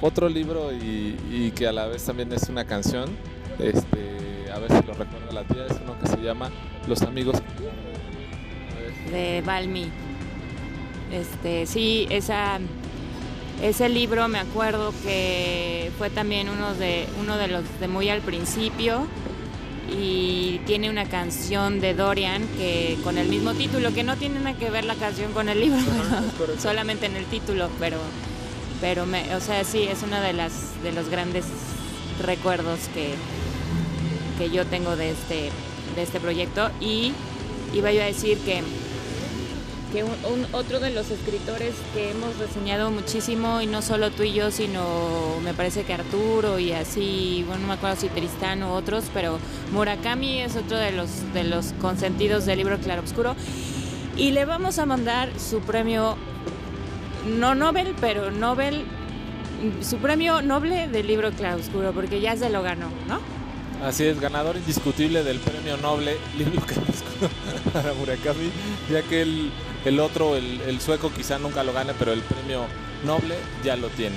[0.00, 3.08] otro libro y, que a la vez también es una canción
[3.58, 6.50] este a ver si lo recuerda la tía es uno que se llama
[6.86, 7.36] Los amigos.
[9.10, 9.88] De Balmi.
[11.12, 12.60] Este sí esa
[13.62, 18.20] ese libro me acuerdo que fue también uno de uno de los de muy al
[18.20, 19.06] principio
[19.88, 24.56] y tiene una canción de Dorian que con el mismo título, que no tiene nada
[24.58, 25.80] que ver la canción con el libro,
[26.60, 27.98] solamente en el título, pero
[28.80, 31.44] pero me, o sea, sí es uno de las de los grandes
[32.22, 33.14] recuerdos que
[34.38, 35.50] que yo tengo de este
[35.96, 36.70] de este proyecto.
[36.80, 37.12] Y
[37.74, 38.62] iba yo a decir que
[39.92, 40.12] que un,
[40.52, 45.36] otro de los escritores que hemos reseñado muchísimo, y no solo tú y yo, sino
[45.42, 49.38] me parece que Arturo y así, bueno, no me acuerdo si Tristán o otros, pero
[49.72, 53.34] Murakami es otro de los, de los consentidos del libro Claroscuro.
[54.16, 56.16] Y le vamos a mandar su premio,
[57.26, 58.84] no Nobel, pero Nobel,
[59.80, 63.37] su premio Noble del libro Claroscuro, porque ya se lo ganó, ¿no?
[63.82, 67.30] Así es, ganador indiscutible del premio Noble, libro Claroscuro
[67.72, 68.50] para Murakami,
[68.90, 69.52] ya que el,
[69.84, 72.66] el otro, el, sueco, quizá nunca lo gane, pero el premio
[73.04, 74.16] Noble ya lo tiene.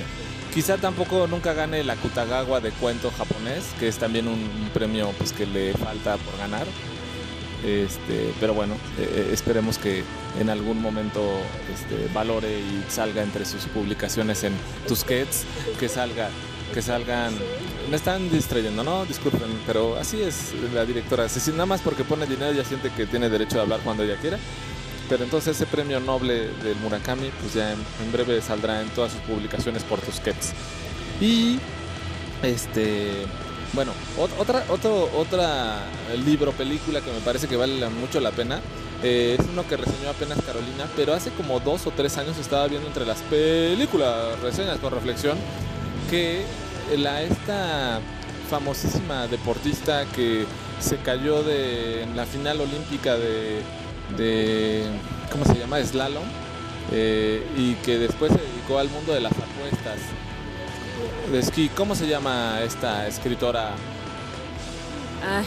[0.52, 5.32] Quizá tampoco nunca gane la Kutagawa de cuento japonés, que es también un, premio pues,
[5.32, 6.66] que le falta por ganar.
[7.64, 10.04] Este, pero bueno, eh, eh, esperemos que
[10.40, 11.22] en algún momento
[11.72, 14.54] este, valore y salga entre sus publicaciones en
[14.88, 15.44] Tusquets,
[15.80, 16.30] que salga
[16.74, 17.34] que salgan.
[17.90, 19.06] Me están distrayendo, ¿no?
[19.06, 21.28] Disculpen, pero así es la directora.
[21.28, 24.18] Si nada más porque pone dinero ya siente que tiene derecho a hablar cuando ella
[24.18, 24.38] quiera.
[25.10, 29.22] Pero entonces ese premio noble del Murakami, pues ya en, breve saldrá en todas sus
[29.22, 30.54] publicaciones por Tusquets.
[31.20, 31.60] Y
[32.44, 33.26] este
[33.74, 33.94] bueno,
[34.38, 35.84] otra, otro, otra
[36.26, 38.60] libro, película que me parece que vale mucho la pena.
[39.04, 42.68] Eh, es uno que reseñó apenas Carolina, pero hace como dos o tres años estaba
[42.68, 45.38] viendo entre las películas, reseñas con reflexión,
[46.12, 46.44] que
[46.98, 48.02] la esta
[48.50, 50.46] famosísima deportista que
[50.82, 53.62] se cayó de, en la final olímpica de,
[54.18, 54.84] de
[55.32, 55.82] ¿cómo se llama?
[55.82, 56.26] Slalom,
[56.92, 60.00] eh, y que después se dedicó al mundo de las apuestas
[61.32, 61.70] de esquí.
[61.78, 63.70] ¿Cómo se llama esta escritora?
[65.26, 65.46] Ay,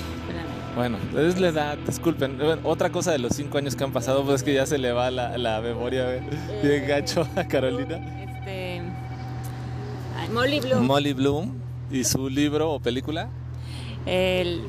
[0.75, 2.39] bueno, es la edad, disculpen.
[2.63, 4.93] otra cosa de los cinco años que han pasado, pues es que ya se le
[4.93, 6.25] va la, la memoria bien
[6.63, 8.01] eh, gacho a Carolina.
[10.33, 10.87] Molly Bloom.
[10.87, 11.55] Molly Bloom
[11.91, 13.29] y su libro o película.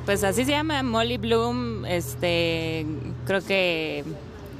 [0.06, 1.86] pues así se llama Molly Bloom.
[1.86, 2.86] Este,
[3.26, 4.04] creo que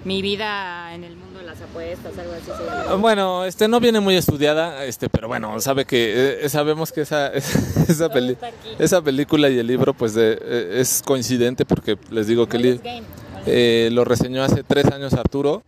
[0.06, 2.96] mi vida en el mundo de las apuestas, algo así se llama.
[2.96, 7.28] Bueno, este no viene muy estudiada, este, pero bueno, sabe que eh, sabemos que esa
[7.34, 8.10] esa,
[8.80, 12.80] esa película y el libro, pues eh, es coincidente porque les digo que
[13.48, 15.64] eh, lo reseñó hace tres años Arturo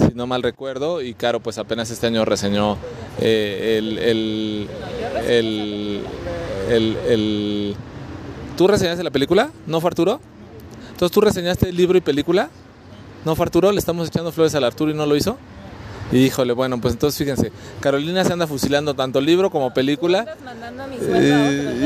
[0.00, 2.76] si no mal recuerdo, y Caro pues apenas este año reseñó
[3.20, 4.68] eh, el, el,
[6.68, 7.76] el,
[8.56, 9.50] ¿Tú reseñaste la película?
[9.66, 10.20] ¿No fue Arturo?
[10.90, 12.50] Entonces tú reseñaste el libro y película.
[13.24, 13.70] ¿No fue Arturo?
[13.72, 15.36] Le estamos echando flores al Arturo y no lo hizo.
[16.12, 20.36] Híjole, bueno, pues entonces fíjense, Carolina se anda fusilando tanto libro como película.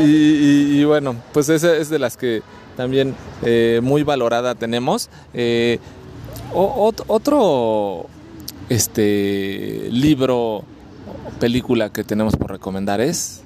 [0.02, 2.42] y, bueno, pues esa es de las que
[2.76, 5.10] también eh, muy valorada tenemos.
[5.34, 5.78] Eh,
[6.54, 8.06] otro
[8.68, 10.64] este libro
[11.40, 13.42] película que tenemos por recomendar es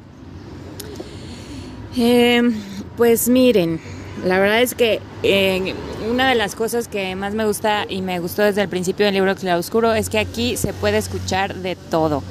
[1.96, 2.54] em,
[2.96, 3.80] pues miren
[4.24, 5.74] la verdad es que eh,
[6.10, 9.14] una de las cosas que más me gusta y me gustó desde el principio del
[9.14, 12.22] libro Claroscuro es que aquí se puede escuchar de todo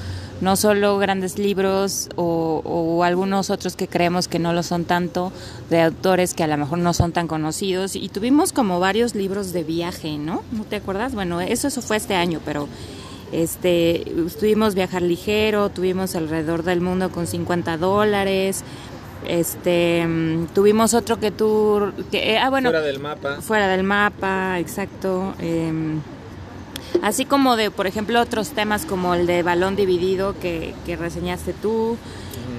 [0.42, 5.32] no solo grandes libros o, algunos otros que creemos que no lo son tanto,
[5.70, 7.96] de autores que a lo mejor no son tan conocidos.
[7.96, 10.44] Y tuvimos como varios libros de viaje, ¿no?
[10.52, 11.14] ¿No te acuerdas?
[11.14, 12.68] Bueno, eso, eso fue este año, pero
[13.32, 14.04] este,
[14.40, 18.64] tuvimos Viajar Ligero, tuvimos Alrededor del Mundo con 50 dólares.
[19.28, 20.06] Este,
[20.54, 23.42] tuvimos otro que tú, que, eh, ah, bueno, fuera del mapa.
[23.42, 25.34] Fuera del mapa, exacto.
[25.40, 25.72] Eh,
[27.02, 31.98] así como de, por ejemplo, otros temas como el de balón dividido que, reseñaste tú,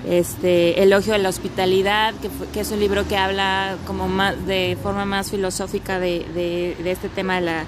[0.08, 2.14] este, Elogio de la Hospitalidad,
[2.52, 7.36] que, es un libro que habla como más, de forma más filosófica de, este tema
[7.36, 7.64] de la,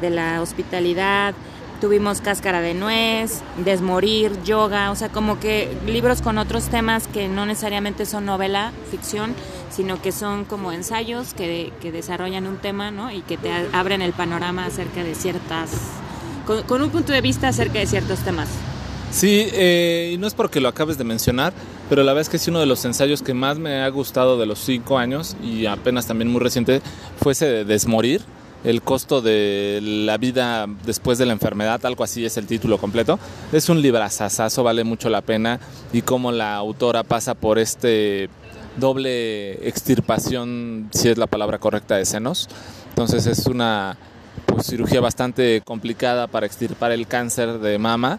[0.00, 1.34] de la hospitalidad.
[1.80, 7.28] Tuvimos Cáscara de Nuez, Desmorir, Yoga, o sea, como que libros con otros temas que
[7.28, 9.34] no necesariamente son novela, ficción,
[9.68, 13.12] sino que son como ensayos que, que desarrollan un tema, ¿no?
[13.12, 15.70] Y que te abren el panorama acerca de ciertas
[16.46, 18.48] con, un punto de vista acerca de ciertos temas.
[19.10, 21.52] Sí, eh, y no es porque lo acabes de mencionar,
[21.88, 24.38] pero la verdad es que es uno de los ensayos que más me ha gustado
[24.38, 26.82] de los cinco años y apenas también muy reciente
[27.20, 28.22] fue ese de Desmorir,
[28.64, 33.18] el costo de la vida después de la enfermedad, algo así es el título completo.
[33.52, 35.60] Es un librazazazo, vale mucho la pena
[35.92, 38.28] y cómo la autora pasa por este
[38.76, 42.48] doble extirpación, si es la palabra correcta, de senos.
[42.90, 43.96] Entonces es una
[44.62, 48.18] cirugía bastante complicada para extirpar el cáncer de mama.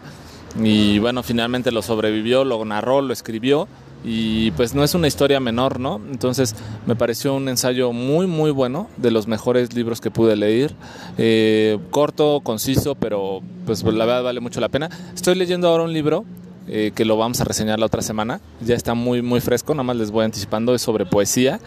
[0.62, 3.68] Y bueno, finalmente lo sobrevivió, lo narró, lo escribió.
[4.04, 6.00] Y pues no es una historia menor, ¿no?
[6.10, 6.54] Entonces
[6.86, 10.72] me pareció un ensayo muy muy bueno, de los mejores libros que pude leer,
[11.18, 14.88] eh, corto, conciso, pero pues la verdad vale mucho la pena.
[15.14, 16.24] Estoy leyendo ahora un libro
[16.68, 19.82] eh, que lo vamos a reseñar la otra semana, ya está muy muy fresco, nada
[19.82, 21.58] más les voy anticipando, es sobre poesía.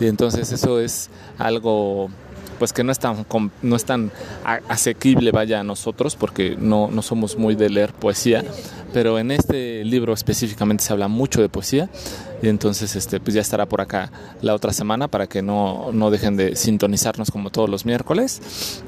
[0.00, 1.08] Y entonces eso es
[1.38, 2.10] algo
[2.58, 3.26] pues que no es tan,
[3.62, 4.10] no es tan
[4.68, 8.44] asequible vaya a nosotros porque no, no somos muy de leer poesía,
[8.92, 11.88] pero en este libro específicamente se habla mucho de poesía
[12.42, 14.10] y entonces este, pues ya estará por acá
[14.42, 18.82] la otra semana para que no, no dejen de sintonizarnos como todos los miércoles.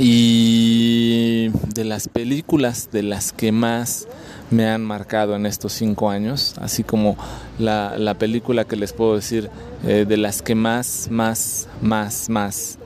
[0.00, 4.06] Y de las películas de las que más
[4.50, 7.16] me han marcado en estos cinco años, así como
[7.58, 9.50] la, la película que les puedo decir
[9.84, 12.77] eh, de las que más, más, más, más,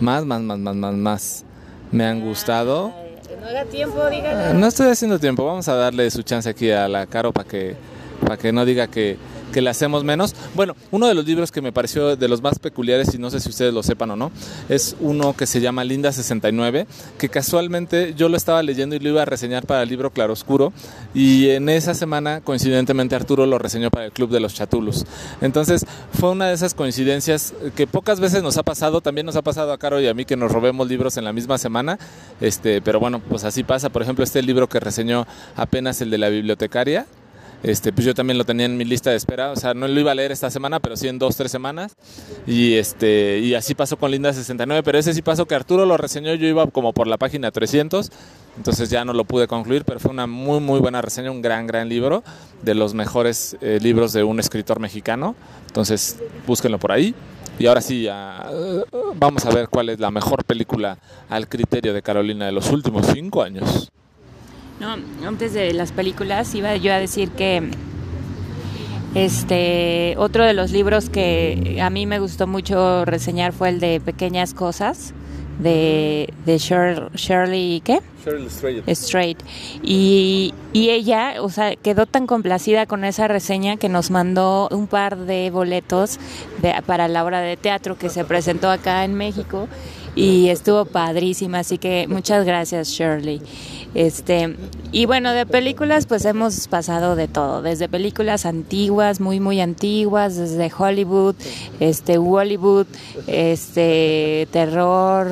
[0.00, 1.44] más, más, más, más, más, más
[1.92, 2.92] me han gustado.
[3.40, 4.54] No haga tiempo, dígalo.
[4.54, 7.76] No estoy haciendo tiempo, vamos a darle su chance aquí a la Caro para que,
[8.20, 9.16] para que no diga que,
[9.52, 10.34] que le hacemos menos.
[10.54, 13.40] Bueno, uno de los libros que me pareció de los más peculiares, y no sé
[13.40, 14.30] si ustedes lo sepan o no,
[14.68, 16.86] es uno que se llama Linda 69,
[17.18, 20.72] que casualmente yo lo estaba leyendo y lo iba a reseñar para el libro Claroscuro,
[21.14, 25.04] y en esa semana, coincidentemente, Arturo lo reseñó para el Club de los Chatulus.
[25.40, 29.42] Entonces, fue una de esas coincidencias que pocas veces nos ha pasado, también nos ha
[29.42, 31.98] pasado a Caro y a mí que nos robemos libros en la misma semana,
[32.40, 33.90] este, pero bueno, pues así pasa.
[33.90, 37.06] Por ejemplo, este libro que reseñó apenas el de la bibliotecaria,
[37.62, 40.00] este, pues yo también lo tenía en mi lista de espera, o sea, no lo
[40.00, 41.94] iba a leer esta semana, pero sí en dos, tres semanas.
[42.46, 45.96] Y, este, y así pasó con Linda 69, pero ese sí pasó que Arturo lo
[45.96, 48.10] reseñó, yo iba como por la página 300,
[48.56, 51.66] entonces ya no lo pude concluir, pero fue una muy, muy buena reseña, un gran,
[51.66, 52.22] gran libro,
[52.62, 55.34] de los mejores eh, libros de un escritor mexicano.
[55.66, 57.14] Entonces, búsquenlo por ahí.
[57.58, 58.08] Y ahora sí,
[59.16, 60.96] vamos a ver cuál es la mejor película
[61.28, 63.90] al criterio de Carolina de los últimos cinco años.
[64.80, 64.96] No,
[65.28, 67.70] antes de las películas iba yo a decir que
[69.14, 74.00] este otro de los libros que a mí me gustó mucho reseñar fue el de
[74.00, 75.12] Pequeñas Cosas
[75.58, 78.00] de, de Shirley, ¿qué?
[78.24, 78.88] Shirley Straight.
[78.88, 79.42] Straight.
[79.82, 84.86] Y, y ella, o sea, quedó tan complacida con esa reseña que nos mandó un
[84.86, 86.18] par de boletos
[86.62, 89.68] de, para la obra de teatro que se presentó acá en México
[90.14, 93.40] y estuvo padrísima, así que muchas gracias Shirley.
[93.94, 94.56] Este,
[94.92, 100.36] y bueno, de películas pues hemos pasado de todo, desde películas antiguas, muy muy antiguas,
[100.36, 101.34] desde Hollywood,
[101.80, 102.86] este Hollywood,
[103.26, 105.28] este terror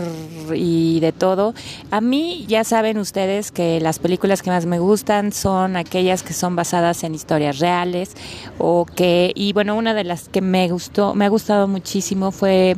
[0.54, 1.54] y de todo.
[1.90, 6.32] A mí ya saben ustedes que las películas que más me gustan son aquellas que
[6.32, 8.12] son basadas en historias reales
[8.56, 12.76] o que y bueno, una de las que me gustó, me ha gustado muchísimo fue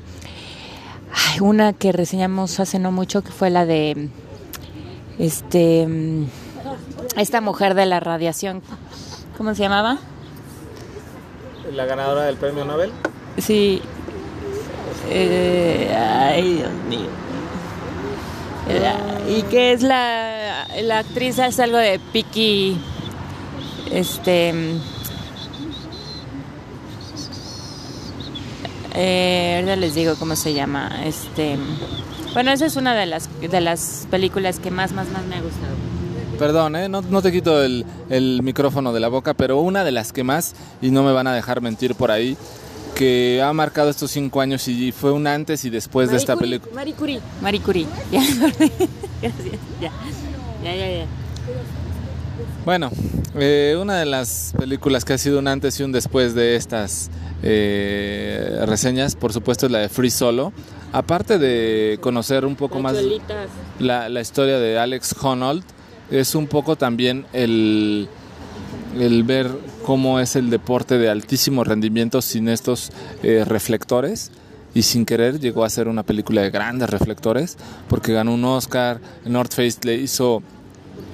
[1.43, 4.09] una que reseñamos hace no mucho que fue la de
[5.19, 5.87] este
[7.19, 8.63] esta mujer de la radiación,
[9.37, 9.99] ¿cómo se llamaba?
[11.75, 12.91] La ganadora del premio Nobel.
[13.37, 13.83] Sí.
[15.11, 17.30] Eh, ay, Dios mío.
[19.29, 21.39] ¿Y qué es la, la actriz?
[21.39, 22.77] Es algo de Piki.
[23.91, 24.53] Este.
[28.95, 31.03] Eh, les digo cómo se llama.
[31.05, 31.57] Este.
[32.33, 35.41] Bueno, esa es una de las, de las películas que más, más, más me ha
[35.41, 35.75] gustado.
[36.39, 36.89] Perdón, ¿eh?
[36.89, 37.85] no, te quito el,
[38.43, 41.35] micrófono de la boca, pero una de las que más, y no me van a
[41.35, 42.35] dejar mentir por ahí,
[43.01, 46.75] que ha marcado estos cinco años y fue un antes y después de esta película.
[46.75, 47.21] Marie Curie.
[47.41, 47.87] Marie Curie.
[48.13, 48.21] Ya,
[49.23, 49.59] gracias.
[49.81, 49.91] Ya,
[50.63, 50.99] ya, ya.
[50.99, 51.07] ya.
[52.67, 52.91] Bueno,
[53.37, 57.11] eh, una de las películas que ha sido un antes y un después de estas
[57.43, 60.53] eh, reseñas, por supuesto, es la de Free Solo.
[60.93, 62.99] Aparte de conocer un poco más
[63.79, 65.65] la, la, historia de Alex Honnold,
[66.11, 68.11] es un poco también el,
[68.99, 69.51] el ver
[69.85, 72.91] cómo es el deporte de altísimo rendimiento sin estos
[73.23, 74.31] eh, reflectores
[74.75, 77.57] y sin querer llegó a ser una película de grandes reflectores
[77.89, 80.43] porque ganó un Oscar, North Face le hizo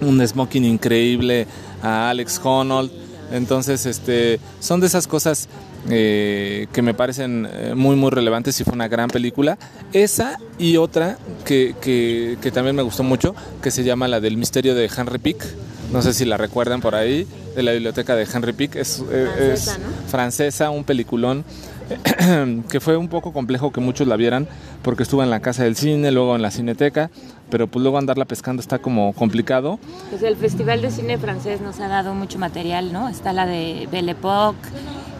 [0.00, 1.46] un smoking increíble
[1.82, 2.90] a Alex Honnold,
[3.32, 5.48] entonces este son de esas cosas
[5.88, 9.56] eh, que me parecen eh, muy muy relevantes y fue una gran película.
[9.92, 14.74] Esa y otra que, que, también me gustó mucho, que se llama la del misterio
[14.74, 15.44] de Henry Pick.
[15.92, 18.76] No sé si la recuerdan por ahí, de la biblioteca de Henry Pick.
[18.76, 21.44] Es, eh, francesa, francesa un peliculón
[22.68, 24.48] que fue un poco complejo que muchos la vieran
[24.82, 27.10] porque estuvo en la casa del cine, luego en la cineteca,
[27.50, 29.78] pero pues luego andarla pescando está como complicado.
[30.10, 33.08] Pues el Festival de Cine Francés nos ha dado mucho material, ¿no?
[33.08, 34.58] Está la de Belle Époque,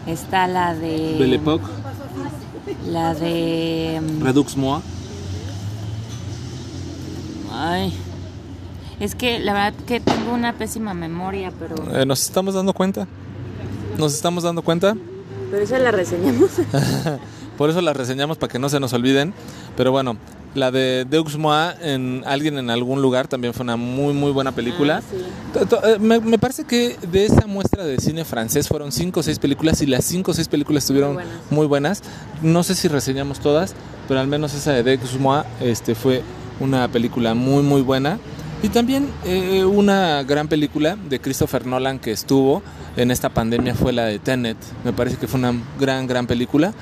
[0.07, 1.17] Está la de.
[1.19, 1.65] Belle Époque.
[2.85, 4.01] La de.
[4.01, 4.81] Mm, Redux Moa.
[7.51, 7.93] Ay.
[8.99, 11.75] Es que la verdad que tengo una pésima memoria, pero.
[11.95, 13.07] Eh, nos estamos dando cuenta.
[13.97, 14.95] Nos estamos dando cuenta.
[15.51, 16.51] Pero esa la reseñamos.
[17.57, 19.33] Por eso la reseñamos para que no se nos olviden.
[19.75, 20.17] Pero bueno,
[20.53, 24.51] la de Deux Mois en Alguien en algún lugar también fue una muy muy buena
[24.51, 25.01] película.
[25.55, 29.39] Ah, eh, me, parece que de esa muestra de cine francés fueron cinco o seis
[29.39, 31.17] películas y las cinco o seis películas estuvieron
[31.49, 32.01] muy buenas.
[32.41, 33.73] No sé si reseñamos todas,
[34.07, 36.23] pero al menos esa de Dex Moi este, fue
[36.59, 38.19] una película muy muy buena.
[38.63, 42.63] Y también eh, una gran película de Christopher Nolan que estuvo
[42.95, 44.57] en esta pandemia fue la de Tenet.
[44.83, 46.73] Me parece que fue una gran, gran película,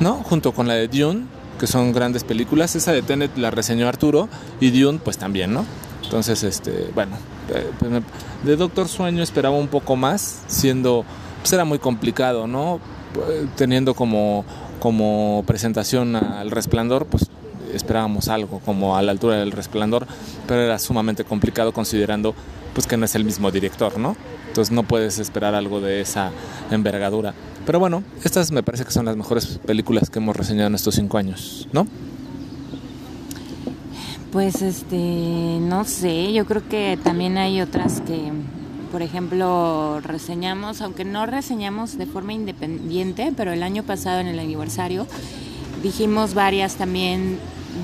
[0.00, 0.16] ¿no?
[0.16, 1.24] Junto con la de Dune,
[1.58, 2.76] que son grandes películas.
[2.76, 4.28] Esa de Tenet la reseñó Arturo
[4.60, 5.64] y Dune pues también, ¿no?
[6.02, 7.16] Entonces, este, bueno,
[7.48, 7.90] eh, pues
[8.44, 11.06] de Doctor Sueño esperaba un poco más, siendo,
[11.40, 12.80] pues era muy complicado, ¿no?
[13.56, 14.44] Teniendo como,
[14.78, 17.30] como presentación al resplandor, pues
[17.74, 20.06] esperábamos algo como a la altura del resplandor,
[20.46, 22.34] pero era sumamente complicado considerando
[22.74, 24.16] pues que no es el mismo director, ¿no?
[24.48, 26.30] Entonces no puedes esperar algo de esa
[26.70, 27.34] envergadura.
[27.64, 30.94] Pero bueno, estas me parece que son las mejores películas que hemos reseñado en estos
[30.94, 31.86] cinco años, ¿no?
[34.32, 34.96] Pues este,
[35.60, 38.32] no sé, yo creo que también hay otras que,
[38.90, 44.38] por ejemplo, reseñamos, aunque no reseñamos de forma independiente, pero el año pasado en el
[44.38, 45.06] aniversario
[45.82, 47.38] dijimos varias también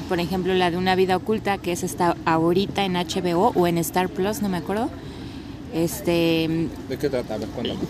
[0.09, 3.79] por ejemplo, la de Una vida oculta, que es esta ahorita en HBO o en
[3.79, 4.89] Star Plus, no me acuerdo.
[5.75, 6.49] Este,
[6.89, 7.37] ¿De qué trata?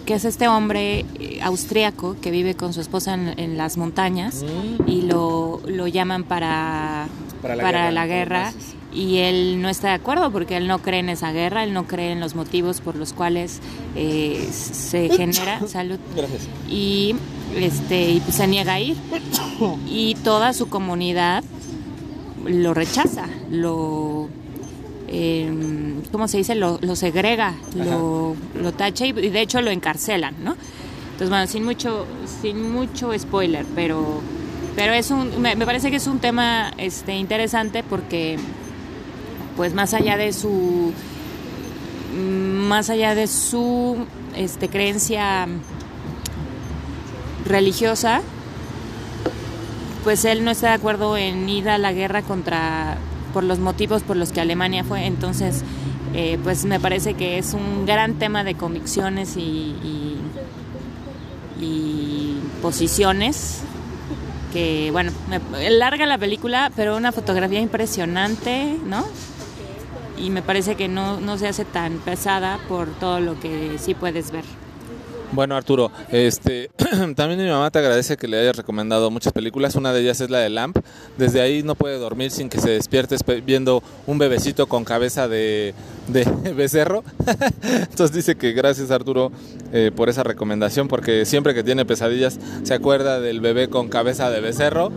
[0.05, 4.89] que es este hombre eh, austriaco que vive con su esposa en, las montañas mm.
[4.89, 7.07] y lo, lo, llaman para,
[7.41, 8.53] para la guerra,
[8.93, 11.87] y él no está de acuerdo porque él no cree en esa guerra, él no
[11.87, 13.61] cree en los motivos por los cuales
[13.95, 15.99] eh, se genera salud.
[16.69, 17.15] Y
[17.57, 18.97] este y pues se niega a ir.
[19.89, 21.43] Y toda su comunidad
[22.45, 24.29] lo rechaza, lo,
[25.09, 25.51] eh,
[26.13, 26.55] ¿cómo se dice?
[26.55, 30.57] Lo, segrega, lo, lo, tacha y, de hecho lo encarcelan, ¿no?
[31.13, 32.07] Entonces, bueno, sin mucho,
[32.41, 34.21] sin mucho spoiler, pero,
[34.77, 38.39] pero es un, me, parece que es un tema este, interesante porque,
[39.57, 40.93] pues más allá de su,
[42.15, 43.97] más allá de su
[44.37, 45.49] este, creencia
[47.45, 48.21] religiosa,
[50.09, 52.97] pues él no está de acuerdo en ir a la guerra contra
[53.35, 55.05] por los motivos por los que Alemania fue.
[55.05, 55.63] Entonces
[56.15, 59.75] eh, pues me parece que es un gran tema de convicciones y,
[61.61, 63.61] y, posiciones
[64.51, 69.05] que bueno me, larga la película pero una fotografía impresionante no
[70.17, 73.93] y me parece que no, no se hace tan pesada por todo lo que sí
[73.93, 74.45] puedes ver
[75.33, 76.71] bueno, Arturo, este,
[77.17, 79.75] también mi mamá te agradece que le hayas recomendado muchas películas.
[79.75, 80.79] Una de ellas es la de Lamp.
[81.17, 85.75] Desde ahí no puede dormir sin que se despierte viendo un bebecito con cabeza de,
[86.57, 87.05] becerro.
[87.63, 89.31] Entonces dice que gracias, Arturo,
[89.73, 94.31] eh, por esa recomendación, porque siempre que tiene pesadillas se acuerda del bebé con cabeza
[94.31, 94.91] de becerro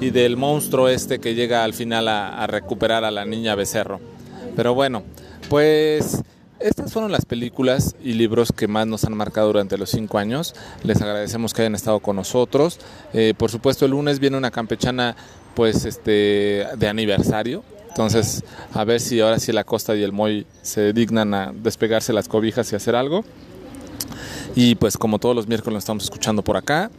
[0.00, 4.00] y del monstruo este que llega al final a recuperar a la niña becerro.
[4.56, 5.02] Pero bueno,
[5.48, 6.22] pues
[6.60, 10.54] estas fueron las películas y libros que más nos han marcado durante los cinco años.
[10.82, 12.78] Les agradecemos que hayan estado con nosotros.
[13.12, 15.16] Eh, por supuesto, el lunes viene una campechana,
[15.54, 17.64] pues, este, de aniversario.
[17.88, 22.12] Entonces, a ver si ahora sí la Costa y el Moy se dignan a despegarse
[22.12, 23.24] las cobijas y hacer algo.
[24.54, 26.90] Y pues, como todos los miércoles, nos estamos escuchando por acá.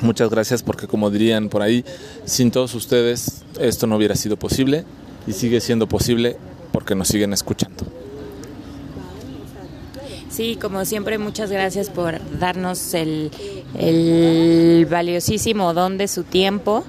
[0.00, 1.84] Muchas gracias porque, como dirían por ahí,
[2.24, 4.84] sin todos ustedes esto no hubiera sido posible
[5.26, 6.36] y sigue siendo posible
[6.72, 7.84] porque nos siguen escuchando.
[10.32, 13.30] Sí, como siempre, muchas gracias por darnos el,
[14.90, 16.84] valiosísimo don de su tiempo.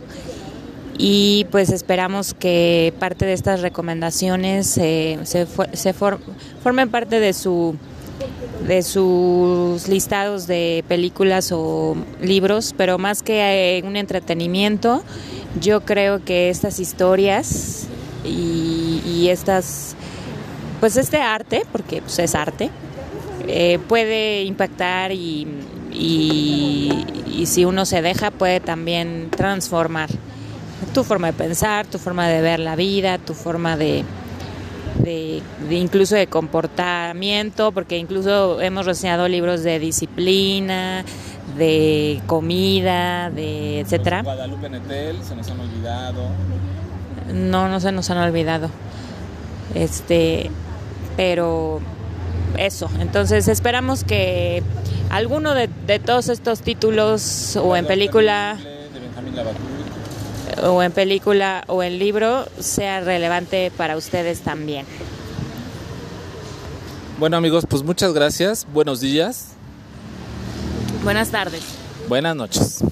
[0.98, 7.76] Y pues esperamos que parte de estas recomendaciones se, se formen parte de su
[8.66, 15.04] de sus listados de películas o libros, pero más que eh, un entretenimiento,
[15.60, 17.88] yo creo que estas historias
[18.24, 19.98] y, y estas,
[20.80, 22.70] pues este arte, porque pues es arte,
[23.48, 25.48] eh, puede impactar y,
[25.92, 30.10] y, si uno se deja puede también transformar
[30.94, 34.06] tu forma de pensar, tu forma de ver la vida, tu forma de,
[35.00, 35.42] de,
[35.72, 41.04] incluso de comportamiento, porque incluso hemos reseñado libros de disciplina,
[41.58, 44.24] de comida, de etcétera.
[44.24, 46.28] Guadalupe Netel, se nos han olvidado.
[47.34, 48.70] No, no se nos han olvidado.
[49.76, 50.50] Este,
[51.18, 51.82] pero
[52.58, 52.90] eso.
[53.00, 54.64] Entonces esperamos que
[55.10, 55.68] alguno de,
[56.00, 58.58] todos estos títulos o en película
[60.64, 64.86] o en película o en libro sea relevante para ustedes también.
[67.20, 68.68] Bueno amigos, pues muchas gracias.
[68.74, 69.50] Buenos días.
[71.04, 71.64] Buenas tardes.
[72.08, 72.84] Buenas noches.